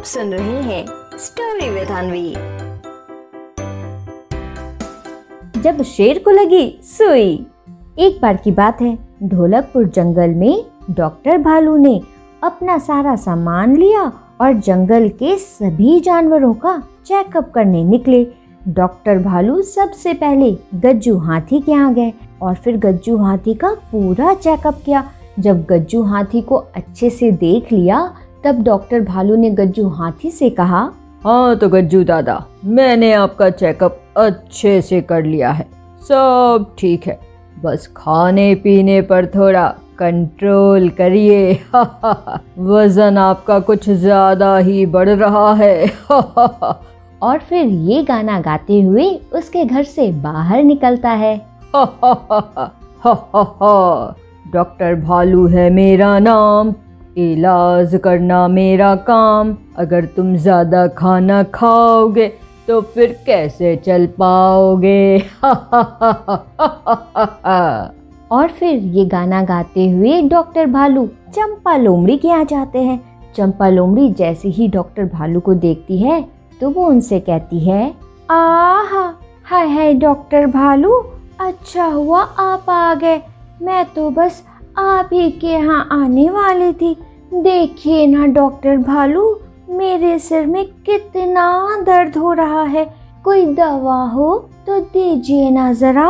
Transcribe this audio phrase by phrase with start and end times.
[0.00, 0.84] आप सुन रहे हैं
[1.18, 2.30] स्टोरी विद अनवी
[5.62, 7.32] जब शेर को लगी सुई।
[7.98, 12.00] एक बार की बात है, ढोलकपुर जंगल में डॉक्टर भालू ने
[12.42, 14.00] अपना सारा सामान लिया
[14.40, 16.76] और जंगल के सभी जानवरों का
[17.06, 18.24] चेकअप करने निकले।
[18.68, 22.12] डॉक्टर भालू सबसे पहले गज्जू हाथी के यहाँ गए
[22.42, 25.04] और फिर गज्जू हाथी का पूरा चेकअप किया।
[25.38, 28.00] जब गज्जू हाथी को अच्छे से देख लिया
[28.44, 30.90] तब डॉक्टर भालू ने गज्जू हाथी से कहा
[31.24, 35.66] हाँ तो गज्जू दादा मैंने आपका चेकअप अच्छे से कर लिया है।
[36.02, 37.18] सब ठीक है।
[37.64, 39.66] बस खाने पीने पर थोड़ा
[39.98, 41.52] कंट्रोल करिए।
[42.58, 49.64] वज़न आपका कुछ ज़्यादा ही बढ़ रहा है। और फिर ये गाना गाते हुए उसके
[49.64, 51.36] घर से बाहर निकलता है।
[54.52, 56.72] डॉक्टर भालू है मेरा नाम।
[57.22, 62.28] इलाज करना मेरा काम। अगर तुम ज़्यादा खाना खाओगे
[62.68, 65.18] तो फिर कैसे चल पाओगे?
[68.30, 73.00] और फिर ये गाना गाते हुए डॉक्टर भालू चंपा लोमड़ी के यहाँ जाते हैं।
[73.36, 76.20] चंपा लोमड़ी जैसे ही डॉक्टर भालू को देखती है
[76.60, 77.88] तो वो उनसे कहती है,
[78.30, 79.02] आहा,
[79.44, 80.92] हाय हाय डॉक्टर भालू
[81.40, 83.20] अच्छा हुआ आप आ गए।
[83.62, 84.42] मैं तो बस
[84.78, 86.96] आप ही के यहाँ आने वाली थी।
[87.32, 89.24] देखिए ना, डॉक्टर भालू,
[89.70, 92.84] मेरे सिर में कितना दर्द हो रहा है।
[93.24, 94.36] कोई दवा हो
[94.66, 96.08] तो दीजिए ना जरा।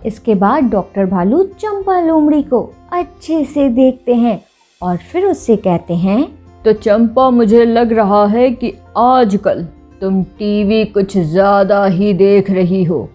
[0.00, 2.60] इसके बाद डॉक्टर भालू चंपा लोमड़ी को
[2.92, 4.40] अच्छे से देखते हैं
[4.82, 6.22] और फिर उससे कहते हैं
[6.64, 9.66] तो चंपा, मुझे लग रहा है कि आजकल
[10.00, 13.08] तुम टीवी कुछ ज़्यादा ही देख रही हो।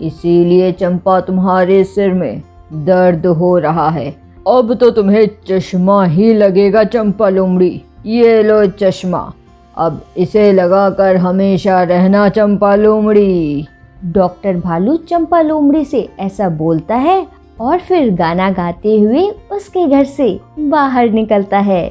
[0.00, 2.42] इसीलिए चंपा तुम्हारे सिर में
[2.84, 4.14] दर्द हो रहा है।
[4.46, 9.32] अब तो तुम्हें चश्मा ही लगेगा चंपा लोमड़ी ये लो चश्मा।
[9.76, 13.66] अब इसे लगाकर हमेशा रहना चंपा लोमड़ी
[14.04, 17.26] डॉक्टर भालू चंपा लोमड़ी से ऐसा बोलता है
[17.60, 21.88] और फिर गाना गाते हुए उसके घर से बाहर निकलता है।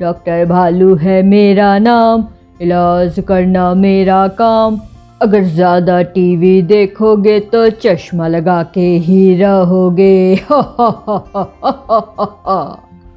[0.00, 2.24] डॉक्टर भालू है मेरा नाम
[2.60, 4.80] इलाज करना मेरा काम।
[5.24, 10.36] अगर ज़्यादा टीवी देखोगे तो चश्मा लगा के ही रहोगे।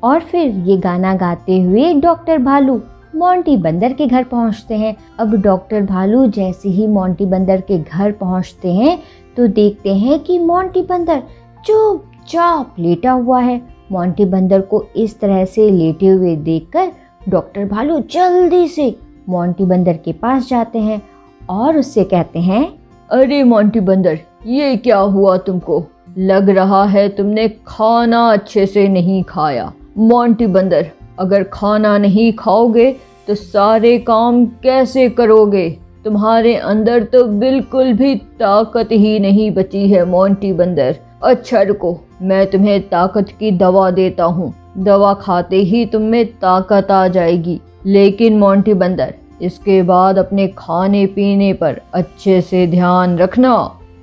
[0.04, 2.76] और फिर ये गाना गाते हुए डॉक्टर भालू
[3.16, 8.12] मोंटी बंदर के घर पहुँचते हैं। अब डॉक्टर भालू जैसे ही मोंटी बंदर के घर
[8.12, 8.98] पहुँचते हैं
[9.38, 11.22] तो देखते हैं कि मोंटी बंदर
[11.66, 16.92] चुपचाप लेटा हुआ है। मोंटी बंदर को इस तरह से लेटे हुए देखकर
[17.30, 18.96] डॉक्टर भालू जल्दी से
[19.30, 21.02] मोंटी बंदर के पास जाते हैं
[21.50, 22.68] और उससे कहते हैं,
[23.10, 25.84] अरे मोंटी बंदर, ये क्या हुआ तुमको?
[26.18, 30.88] लग रहा है तुमने खाना अच्छे से नहीं खाया। मोंटी बंदर,
[31.20, 32.92] अगर खाना नहीं खाओगे
[33.28, 35.70] तो सारे काम कैसे करोगे?
[36.06, 42.46] तुम्हारे अंदर तो बिल्कुल भी ताकत ही नहीं बची है मोंटी बंदर। अच्छा रुको, मैं
[42.52, 48.38] तुम्हें ताकत की दवा देता हूँ। दवा खाते ही तुम में ताकत आ जाएगी। लेकिन
[48.40, 53.54] मोंटी बंदर इसके बाद अपने खाने पीने पर अच्छे से ध्यान रखना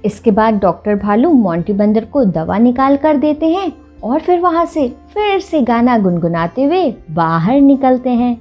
[0.04, 3.72] इसके बाद डॉक्टर भालू मोंटी बंदर को दवा निकाल कर देते हैं
[4.02, 8.36] और फिर वहाँ से फिर से गाना गुनगुनाते हुए बाहर निकलते हैं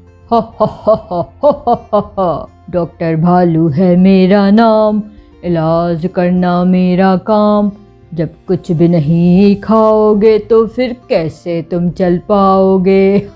[2.72, 5.02] डॉक्टर भालू है मेरा नाम
[5.44, 7.72] इलाज करना मेरा काम
[8.14, 13.30] जब कुछ भी नहीं खाओगे तो फिर कैसे तुम चल पाओगे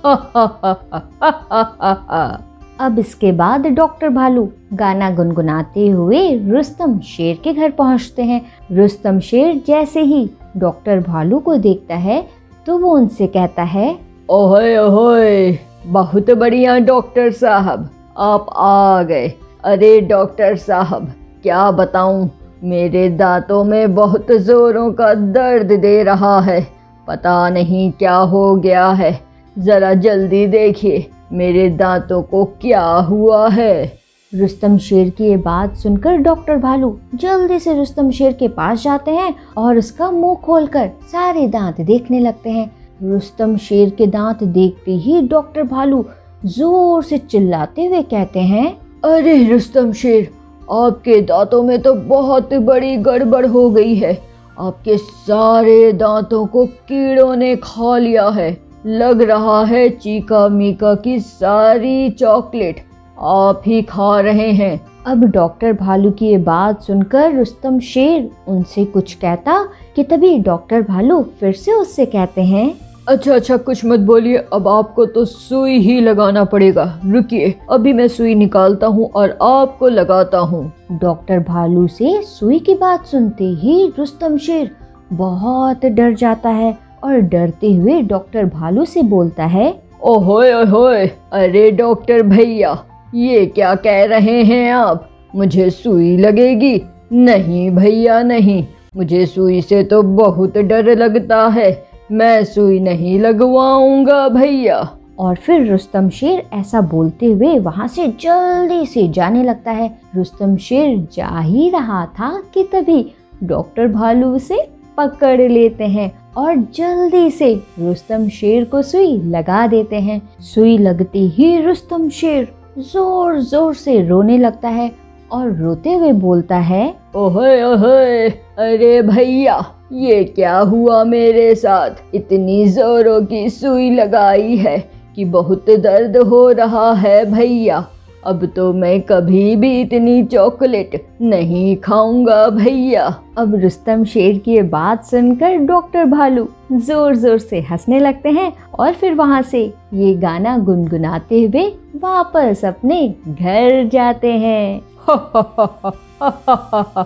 [2.79, 9.19] अब इसके बाद डॉक्टर भालू गाना गुनगुनाते हुए रुस्तम शेर के घर पहुँचते हैं। रुस्तम
[9.19, 12.21] शेर जैसे ही डॉक्टर भालू को देखता है
[12.65, 13.87] तो वो उनसे कहता है
[14.29, 15.57] ओहे ओहे
[15.87, 19.27] बहुत बढ़िया डॉक्टर साहब, आप आ गए।
[19.63, 21.11] अरे डॉक्टर साहब,
[21.43, 22.29] क्या बताऊँ?
[22.63, 26.61] मेरे दांतों में बहुत जोरों का दर्द दे रहा है।
[27.07, 29.19] पता नहीं क्या हो गया है।
[29.55, 33.97] ज़रा जल्दी देखिए। मेरे दांतों को क्या हुआ है?
[34.33, 39.11] रुस्तम शेर की ये बात सुनकर डॉक्टर भालू जल्दी से रुस्तम शेर के पास जाते
[39.11, 42.69] हैं और उसका मुँह खोलकर सारे दांत देखने लगते हैं।
[43.03, 46.03] रुस्तम शेर के दांत देखते ही डॉक्टर भालू
[46.45, 48.69] ज़ोर से चिल्लाते हुए कहते हैं,
[49.05, 50.29] अरे रुस्तम शेर,
[50.71, 54.17] आपके दांतों में तो बहुत बड़ी गड़बड़ हो गई है।
[54.59, 58.51] आपके सारे दांतों को कीड़ों ने खा लिया है।
[58.85, 62.85] लग रहा है चीका मीका की सारी चॉकलेट
[63.19, 68.85] आप ही खा रहे हैं। अब डॉक्टर भालू की ये बात सुनकर रुस्तम शेर उनसे
[68.85, 69.63] कुछ कहता
[69.95, 72.73] कि तभी डॉक्टर भालू फिर से उससे कहते हैं
[73.07, 78.07] अच्छा अच्छा कुछ मत बोलिए अब आपको तो सुई ही लगाना पड़ेगा। रुकिए अभी मैं
[78.07, 83.93] सुई निकालता हूँ और आपको लगाता हूँ। डॉक्टर भालू से सुई की बात सुनते ही
[83.99, 84.69] रुस्तम शेर
[85.13, 91.71] बहुत डर जाता है और डरते हुए डॉक्टर भालू से बोलता है ओहोए ओहोए अरे
[91.71, 92.83] डॉक्टर भैया
[93.15, 95.09] ये क्या कह रहे हैं आप?
[95.35, 96.81] मुझे सुई लगेगी।
[97.13, 98.65] नहीं भैया नहीं।
[98.95, 104.89] मुझे सुई से तो बहुत डर लगता है। मैं सुई नहीं लगवाऊँगा भैया।
[105.19, 110.57] और फिर रुस्तम शेर ऐसा बोलते हुए वहाँ से जल्दी से जाने लगता है। रुस्तम
[110.57, 113.11] शेर जा ही रहा था कि तभी
[113.43, 119.95] डॉक्टर भालू उसे पकड़ लेते हैं और जल्दी से रुस्तम शेर को सुई लगा देते
[119.95, 122.47] हैं। सुई लगते ही रुस्तम शेर
[122.79, 124.91] ज़ोर ज़ोर से रोने लगता है
[125.31, 129.57] और रोते हुए बोलता है, ओहे ओहे, अरे भैया,
[129.93, 131.91] ये क्या हुआ मेरे साथ?
[132.15, 134.77] इतनी जोरों की सुई लगाई है
[135.15, 137.85] कि बहुत दर्द हो रहा है भैया।
[138.27, 143.05] अब तो मैं कभी भी इतनी चॉकलेट नहीं खाऊँगा भैया।
[143.37, 148.51] अब रुस्तम शेर की ये बात सुनकर डॉक्टर भालू ज़ोर ज़ोर से हंसने लगते हैं
[148.79, 149.61] और फिर वहाँ से
[149.93, 154.81] ये गाना गुनगुनाते हुए वापस अपने घर जाते हैं।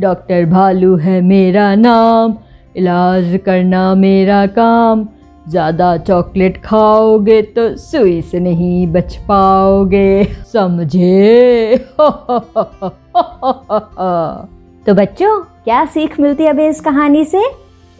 [0.00, 2.36] डॉक्टर भालू है मेरा नाम,
[2.76, 5.06] इलाज करना मेरा काम
[5.48, 11.76] ज़्यादा चॉकलेट खाओगे तो सुई से नहीं बच पाओगे। समझे?
[14.86, 17.42] तो बच्चों क्या सीख मिलती है अभी इस कहानी से?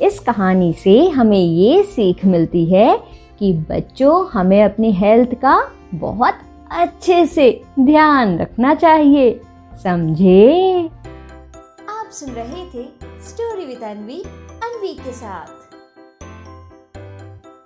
[0.00, 2.96] इस कहानी से हमें ये सीख मिलती है
[3.38, 5.58] कि बच्चों हमें अपनी हेल्थ का
[5.94, 6.34] बहुत
[6.70, 7.50] अच्छे से
[7.80, 9.40] ध्यान रखना चाहिए।
[9.82, 10.90] समझे?
[11.88, 12.84] आप सुन रहे थे
[13.28, 14.22] स्टोरी विद अनवी
[14.64, 15.55] अनवी के साथ।